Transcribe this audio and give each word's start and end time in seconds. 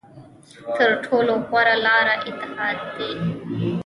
تر 0.75 0.89
ټولو 1.05 1.33
غوره 1.47 1.75
لاره 1.85 2.15
اتحاد 2.29 2.77
دی. 2.95 3.11